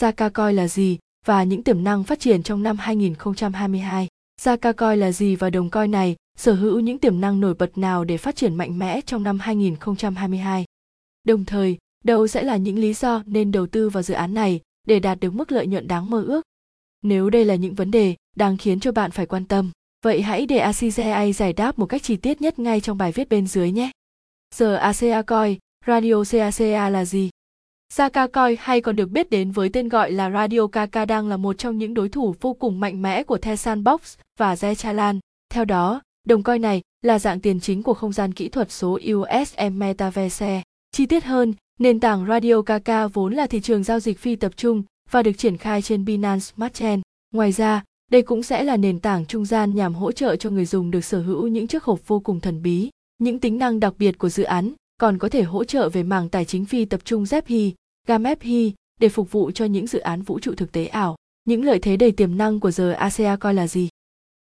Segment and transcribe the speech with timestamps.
[0.00, 4.08] Zaka coi là gì và những tiềm năng phát triển trong năm 2022.
[4.40, 7.78] Zaka coi là gì và đồng coi này sở hữu những tiềm năng nổi bật
[7.78, 10.64] nào để phát triển mạnh mẽ trong năm 2022.
[11.24, 14.60] Đồng thời, đâu sẽ là những lý do nên đầu tư vào dự án này
[14.86, 16.42] để đạt được mức lợi nhuận đáng mơ ước.
[17.02, 19.70] Nếu đây là những vấn đề đang khiến cho bạn phải quan tâm,
[20.04, 23.28] vậy hãy để ACCA giải đáp một cách chi tiết nhất ngay trong bài viết
[23.28, 23.90] bên dưới nhé.
[24.54, 27.30] Giờ ACA coi, Radio CACA là gì?
[27.94, 31.36] Zaka Coin hay còn được biết đến với tên gọi là Radio Kaka đang là
[31.36, 34.00] một trong những đối thủ vô cùng mạnh mẽ của The Sandbox
[34.38, 35.18] và Zechalan.
[35.52, 38.98] Theo đó, đồng coin này là dạng tiền chính của không gian kỹ thuật số
[39.14, 40.62] USM Metaverse.
[40.92, 44.52] Chi tiết hơn, nền tảng Radio Kaka vốn là thị trường giao dịch phi tập
[44.56, 47.00] trung và được triển khai trên Binance Smart Chain.
[47.34, 50.66] Ngoài ra, đây cũng sẽ là nền tảng trung gian nhằm hỗ trợ cho người
[50.66, 52.90] dùng được sở hữu những chiếc hộp vô cùng thần bí.
[53.18, 56.28] Những tính năng đặc biệt của dự án còn có thể hỗ trợ về mảng
[56.28, 57.72] tài chính phi tập trung ZEP,
[58.06, 58.38] GAMEP
[59.00, 61.16] để phục vụ cho những dự án vũ trụ thực tế ảo.
[61.44, 63.88] Những lợi thế đầy tiềm năng của giờ ASEA coi là gì?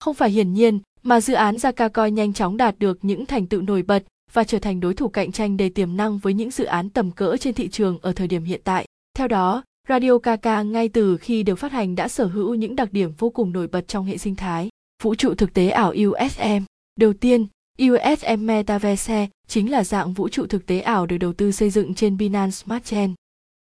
[0.01, 3.47] Không phải hiển nhiên mà dự án Zaka coi nhanh chóng đạt được những thành
[3.47, 6.51] tựu nổi bật và trở thành đối thủ cạnh tranh đầy tiềm năng với những
[6.51, 8.87] dự án tầm cỡ trên thị trường ở thời điểm hiện tại.
[9.17, 12.93] Theo đó, Radio Kaka ngay từ khi được phát hành đã sở hữu những đặc
[12.93, 14.69] điểm vô cùng nổi bật trong hệ sinh thái
[15.03, 16.65] vũ trụ thực tế ảo USM.
[17.01, 17.47] Đầu tiên,
[17.83, 21.95] USM Metaverse chính là dạng vũ trụ thực tế ảo được đầu tư xây dựng
[21.95, 23.15] trên Binance Smart Chain.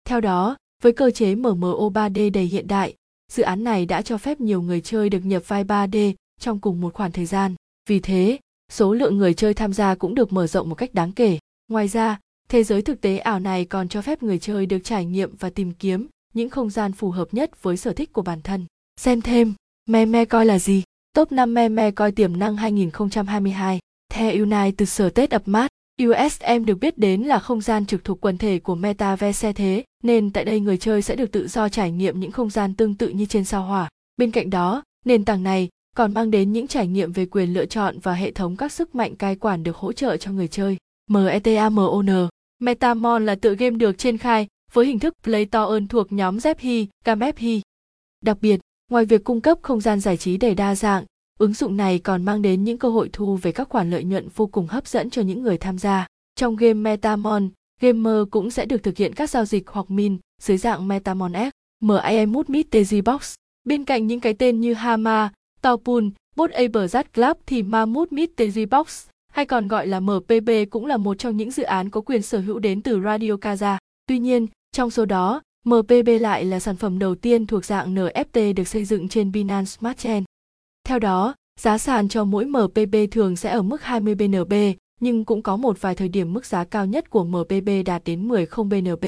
[0.05, 2.95] Theo đó, với cơ chế MMO 3D đầy hiện đại,
[3.33, 6.81] dự án này đã cho phép nhiều người chơi được nhập vai 3D trong cùng
[6.81, 7.55] một khoảng thời gian.
[7.89, 8.39] Vì thế,
[8.73, 11.39] số lượng người chơi tham gia cũng được mở rộng một cách đáng kể.
[11.69, 15.05] Ngoài ra, thế giới thực tế ảo này còn cho phép người chơi được trải
[15.05, 18.41] nghiệm và tìm kiếm những không gian phù hợp nhất với sở thích của bản
[18.43, 18.67] thân.
[19.01, 19.55] Xem thêm,
[19.89, 20.83] meme coi là gì?
[21.15, 23.79] Top 5 meme coi tiềm năng 2022.
[24.13, 25.71] Theo United tết ập mát
[26.03, 30.31] USM được biết đến là không gian trực thuộc quần thể của Metaverse thế, nên
[30.31, 33.09] tại đây người chơi sẽ được tự do trải nghiệm những không gian tương tự
[33.09, 33.89] như trên sao hỏa.
[34.17, 37.67] Bên cạnh đó, nền tảng này còn mang đến những trải nghiệm về quyền lựa
[37.67, 40.77] chọn và hệ thống các sức mạnh cai quản được hỗ trợ cho người chơi.
[41.11, 42.29] METAMON
[42.59, 46.39] Metamon là tựa game được trên khai với hình thức Play to Earn thuộc nhóm
[46.39, 47.61] Zephy, Gamephy.
[48.21, 51.05] Đặc biệt, ngoài việc cung cấp không gian giải trí đầy đa dạng,
[51.43, 54.29] ứng dụng này còn mang đến những cơ hội thu về các khoản lợi nhuận
[54.37, 56.07] vô cùng hấp dẫn cho những người tham gia.
[56.37, 57.49] Trong game Metamon,
[57.81, 61.49] gamer cũng sẽ được thực hiện các giao dịch hoặc min dưới dạng Metamon X,
[61.81, 62.67] MIMUT Meet
[63.05, 63.35] Box.
[63.65, 65.33] Bên cạnh những cái tên như Hama,
[65.63, 68.31] Taupun, Bot Aberzat Club thì Mammoth Meet
[68.71, 72.23] Box hay còn gọi là MPB cũng là một trong những dự án có quyền
[72.23, 73.77] sở hữu đến từ Radio Kaza.
[74.07, 78.55] Tuy nhiên, trong số đó, MPB lại là sản phẩm đầu tiên thuộc dạng NFT
[78.55, 80.25] được xây dựng trên Binance Smart Chain.
[80.93, 84.53] Theo đó, giá sàn cho mỗi MPB thường sẽ ở mức 20 BNB,
[85.01, 88.29] nhưng cũng có một vài thời điểm mức giá cao nhất của MPB đạt đến
[88.29, 89.05] 10 không BNB.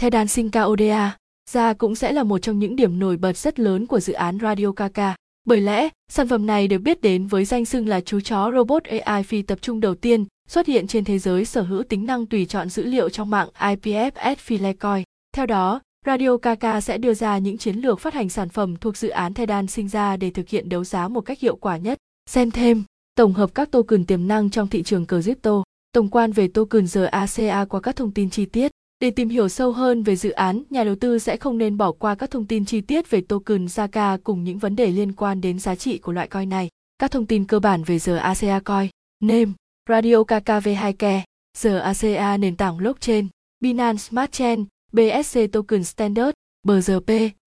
[0.00, 1.16] Theo đàn sinh KODA,
[1.50, 4.38] ra cũng sẽ là một trong những điểm nổi bật rất lớn của dự án
[4.42, 5.14] Radio Kaka.
[5.44, 8.84] Bởi lẽ, sản phẩm này được biết đến với danh xưng là chú chó robot
[8.84, 12.26] AI phi tập trung đầu tiên xuất hiện trên thế giới sở hữu tính năng
[12.26, 15.02] tùy chọn dữ liệu trong mạng IPFS Filecoin.
[15.32, 18.96] Theo đó, Radio Kaka sẽ đưa ra những chiến lược phát hành sản phẩm thuộc
[18.96, 21.98] dự án Thedan sinh ra để thực hiện đấu giá một cách hiệu quả nhất.
[22.30, 22.84] Xem thêm,
[23.14, 25.62] tổng hợp các token tiềm năng trong thị trường crypto,
[25.92, 28.72] tổng quan về token RACA qua các thông tin chi tiết.
[29.00, 31.92] Để tìm hiểu sâu hơn về dự án, nhà đầu tư sẽ không nên bỏ
[31.92, 35.40] qua các thông tin chi tiết về token Zaka cùng những vấn đề liên quan
[35.40, 36.68] đến giá trị của loại coin này.
[36.98, 38.90] Các thông tin cơ bản về RACA coin,
[39.22, 39.52] name,
[39.88, 41.20] Radio KKV2K,
[41.58, 43.26] RACA nền tảng blockchain,
[43.60, 44.64] Binance Smart Chain,
[44.96, 46.32] BSC Token Standard,
[46.66, 47.10] BRP,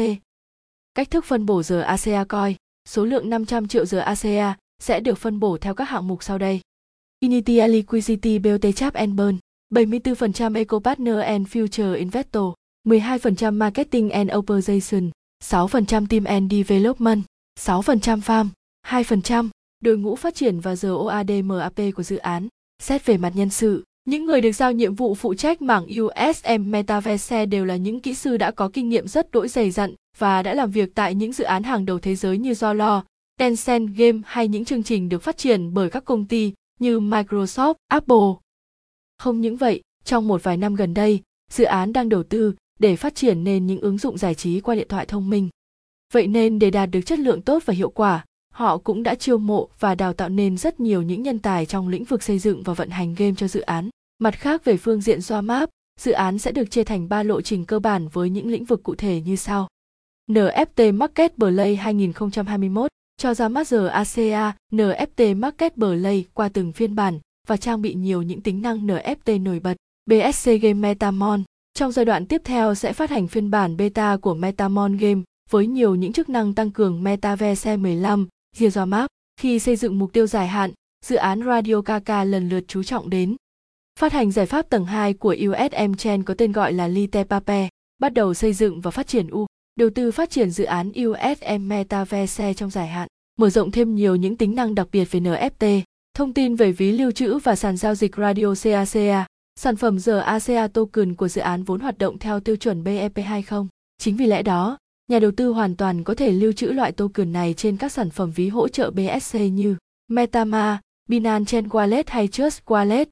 [0.96, 2.56] Cách thức phân bổ giờ ACA coin,
[2.90, 6.38] số lượng 500 triệu giờ ASEA sẽ được phân bổ theo các hạng mục sau
[6.38, 6.62] đây.
[7.20, 9.38] Initial Liquidity BOT Chap and Burn,
[9.76, 12.44] 74% Eco Partner and Future Investor,
[12.88, 15.10] 12% Marketing and Operation,
[15.44, 17.22] 6% Team and Development,
[17.60, 18.48] 6% Farm,
[18.88, 19.50] 2%
[19.84, 22.48] đội ngũ phát triển và giờ OADMAP của dự án.
[22.84, 26.72] Xét về mặt nhân sự, những người được giao nhiệm vụ phụ trách mảng USM
[26.72, 30.44] Metaverse đều là những kỹ sư đã có kinh nghiệm rất đỗi dày dặn và
[30.44, 33.02] đã làm việc tại những dự án hàng đầu thế giới như Zolo,
[33.38, 37.74] Tencent Game hay những chương trình được phát triển bởi các công ty như Microsoft,
[37.88, 38.28] Apple.
[39.18, 41.22] Không những vậy, trong một vài năm gần đây,
[41.52, 44.76] dự án đang đầu tư để phát triển nên những ứng dụng giải trí qua
[44.76, 45.50] điện thoại thông minh.
[46.14, 49.38] Vậy nên để đạt được chất lượng tốt và hiệu quả, họ cũng đã chiêu
[49.38, 52.64] mộ và đào tạo nên rất nhiều những nhân tài trong lĩnh vực xây dựng
[52.64, 53.90] và vận hành game cho dự án.
[54.20, 55.70] Mặt khác về phương diện doa map,
[56.00, 58.84] dự án sẽ được chia thành 3 lộ trình cơ bản với những lĩnh vực
[58.84, 59.68] cụ thể như sau.
[60.30, 62.88] NFT Market Play 2021
[63.18, 67.94] cho ra mắt giờ ACA NFT Market Play qua từng phiên bản và trang bị
[67.94, 69.78] nhiều những tính năng NFT nổi bật.
[70.06, 71.44] BSC Game Metamon
[71.74, 75.68] trong giai đoạn tiếp theo sẽ phát hành phiên bản beta của Metamon Game với
[75.68, 78.28] nhiều những chức năng tăng cường Metaverse 15,
[78.58, 79.08] Gear Map.
[79.42, 80.72] Khi xây dựng mục tiêu dài hạn,
[81.06, 83.36] dự án Radio KK lần lượt chú trọng đến
[84.00, 88.14] phát hành giải pháp tầng 2 của USM Chain có tên gọi là Litepape, bắt
[88.14, 89.46] đầu xây dựng và phát triển U,
[89.80, 94.16] đầu tư phát triển dự án USM Metaverse trong dài hạn, mở rộng thêm nhiều
[94.16, 95.82] những tính năng đặc biệt về NFT,
[96.16, 99.26] thông tin về ví lưu trữ và sàn giao dịch Radio CACA.
[99.60, 103.68] Sản phẩm giờ ACA token của dự án vốn hoạt động theo tiêu chuẩn BEP20.
[103.98, 104.78] Chính vì lẽ đó,
[105.08, 108.10] nhà đầu tư hoàn toàn có thể lưu trữ loại token này trên các sản
[108.10, 109.76] phẩm ví hỗ trợ BSC như
[110.08, 113.06] Metamask, Binance Chain Wallet hay Trust Wallet.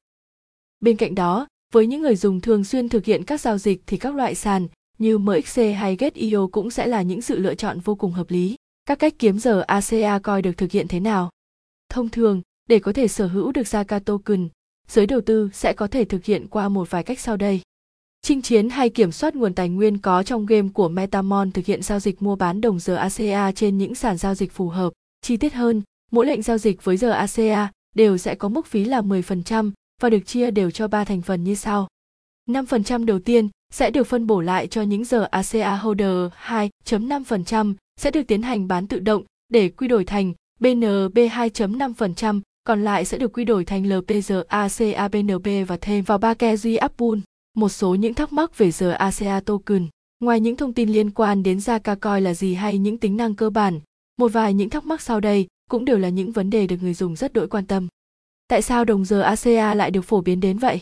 [0.80, 3.96] Bên cạnh đó, với những người dùng thường xuyên thực hiện các giao dịch thì
[3.96, 4.68] các loại sàn
[4.98, 8.56] như MXC hay Get.io cũng sẽ là những sự lựa chọn vô cùng hợp lý.
[8.86, 11.30] Các cách kiếm giờ ACA coi được thực hiện thế nào?
[11.90, 14.48] Thông thường, để có thể sở hữu được Zaka token,
[14.88, 17.60] giới đầu tư sẽ có thể thực hiện qua một vài cách sau đây.
[18.22, 21.82] Chinh chiến hay kiểm soát nguồn tài nguyên có trong game của Metamon thực hiện
[21.82, 24.92] giao dịch mua bán đồng giờ ACA trên những sàn giao dịch phù hợp.
[25.22, 28.84] Chi tiết hơn, mỗi lệnh giao dịch với giờ ACA đều sẽ có mức phí
[28.84, 29.70] là 10%
[30.00, 31.88] và được chia đều cho 3 thành phần như sau.
[32.46, 38.10] 5% đầu tiên sẽ được phân bổ lại cho những giờ ACA holder 2.5% sẽ
[38.10, 43.18] được tiến hành bán tự động để quy đổi thành BNB 2.5%, còn lại sẽ
[43.18, 47.08] được quy đổi thành LPG ACA BNB và thêm vào ba ke duy Apple.
[47.54, 49.86] Một số những thắc mắc về giờ ACA token.
[50.20, 53.34] Ngoài những thông tin liên quan đến Zaka Coin là gì hay những tính năng
[53.34, 53.80] cơ bản,
[54.16, 56.94] một vài những thắc mắc sau đây cũng đều là những vấn đề được người
[56.94, 57.88] dùng rất đỗi quan tâm.
[58.48, 60.80] Tại sao đồng giờ ACA lại được phổ biến đến vậy?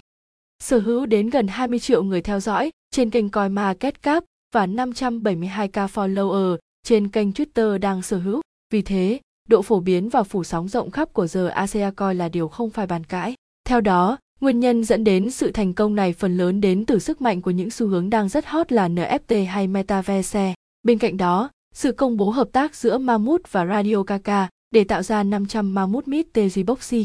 [0.62, 4.66] Sở hữu đến gần 20 triệu người theo dõi trên kênh coi Market Cap và
[4.66, 8.40] 572k follower trên kênh Twitter đang sở hữu.
[8.72, 12.28] Vì thế, độ phổ biến và phủ sóng rộng khắp của giờ ASEA Coin là
[12.28, 13.34] điều không phải bàn cãi.
[13.68, 17.20] Theo đó, nguyên nhân dẫn đến sự thành công này phần lớn đến từ sức
[17.20, 20.54] mạnh của những xu hướng đang rất hot là NFT hay Metaverse.
[20.82, 25.02] Bên cạnh đó, sự công bố hợp tác giữa Mammoth và Radio Kaka để tạo
[25.02, 27.04] ra 500 Mammoth Meet TG Boxy.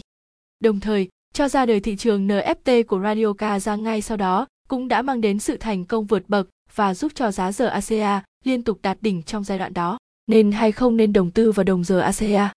[0.59, 4.47] Đồng thời, cho ra đời thị trường NFT của Radio Kaka ra ngay sau đó
[4.71, 8.23] cũng đã mang đến sự thành công vượt bậc và giúp cho giá giờ ACA
[8.43, 9.97] liên tục đạt đỉnh trong giai đoạn đó.
[10.27, 12.53] Nên hay không nên đầu tư vào đồng giờ ACA?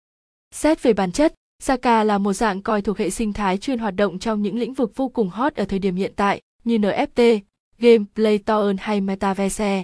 [0.56, 3.96] Xét về bản chất, Saka là một dạng coi thuộc hệ sinh thái chuyên hoạt
[3.96, 7.40] động trong những lĩnh vực vô cùng hot ở thời điểm hiện tại như NFT,
[7.80, 9.84] game, play token hay metaverse.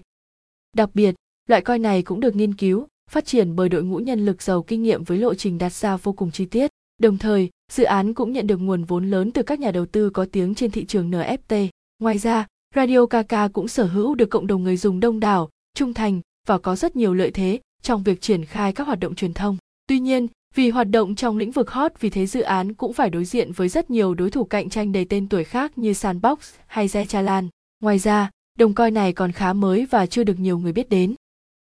[0.76, 1.16] Đặc biệt,
[1.50, 4.64] loại coi này cũng được nghiên cứu, phát triển bởi đội ngũ nhân lực giàu
[4.64, 6.72] kinh nghiệm với lộ trình đặt ra vô cùng chi tiết.
[7.02, 10.10] Đồng thời, dự án cũng nhận được nguồn vốn lớn từ các nhà đầu tư
[10.10, 11.68] có tiếng trên thị trường NFT.
[12.00, 15.94] Ngoài ra, Radio Kaka cũng sở hữu được cộng đồng người dùng đông đảo, trung
[15.94, 19.34] thành và có rất nhiều lợi thế trong việc triển khai các hoạt động truyền
[19.34, 19.58] thông.
[19.88, 23.10] Tuy nhiên, vì hoạt động trong lĩnh vực hot vì thế dự án cũng phải
[23.10, 26.40] đối diện với rất nhiều đối thủ cạnh tranh đầy tên tuổi khác như Sandbox
[26.68, 27.48] hay Zechalan.
[27.80, 31.16] Ngoài ra, đồng coi này còn khá mới và chưa được nhiều người biết đến.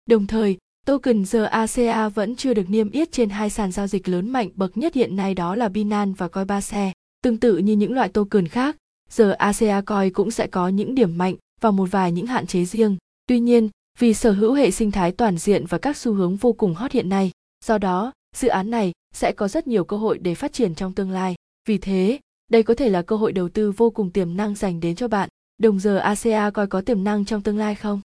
[0.06, 1.66] Đồng thời, token giờ
[2.14, 5.16] vẫn chưa được niêm yết trên hai sàn giao dịch lớn mạnh bậc nhất hiện
[5.16, 6.92] nay đó là Binance và Coinbase.
[7.22, 8.76] Tương tự như những loại token khác,
[9.10, 12.64] giờ ACA Coin cũng sẽ có những điểm mạnh và một vài những hạn chế
[12.64, 12.96] riêng.
[13.26, 16.52] Tuy nhiên, vì sở hữu hệ sinh thái toàn diện và các xu hướng vô
[16.52, 17.30] cùng hot hiện nay,
[17.64, 20.92] do đó, dự án này sẽ có rất nhiều cơ hội để phát triển trong
[20.92, 21.34] tương lai.
[21.68, 22.18] Vì thế,
[22.50, 25.08] đây có thể là cơ hội đầu tư vô cùng tiềm năng dành đến cho
[25.08, 25.28] bạn.
[25.58, 28.00] Đồng giờ ACA coi có tiềm năng trong tương lai không?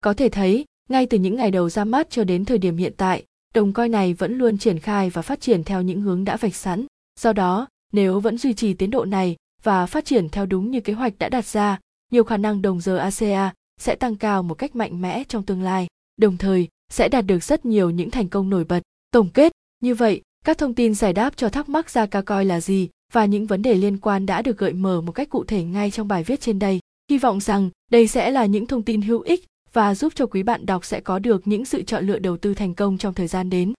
[0.00, 2.92] Có thể thấy, ngay từ những ngày đầu ra mắt cho đến thời điểm hiện
[2.96, 3.24] tại,
[3.54, 6.54] đồng coi này vẫn luôn triển khai và phát triển theo những hướng đã vạch
[6.54, 6.86] sẵn.
[7.20, 10.80] Do đó, nếu vẫn duy trì tiến độ này và phát triển theo đúng như
[10.80, 11.78] kế hoạch đã đặt ra,
[12.12, 15.62] nhiều khả năng đồng giờ ACA sẽ tăng cao một cách mạnh mẽ trong tương
[15.62, 15.86] lai,
[16.16, 18.80] đồng thời sẽ đạt được rất nhiều những thành công nổi bật.
[19.10, 22.44] Tổng kết, như vậy, các thông tin giải đáp cho thắc mắc ra ca coi
[22.44, 25.44] là gì và những vấn đề liên quan đã được gợi mở một cách cụ
[25.44, 26.80] thể ngay trong bài viết trên đây.
[27.10, 30.42] Hy vọng rằng đây sẽ là những thông tin hữu ích và giúp cho quý
[30.42, 33.26] bạn đọc sẽ có được những sự chọn lựa đầu tư thành công trong thời
[33.26, 33.72] gian đến.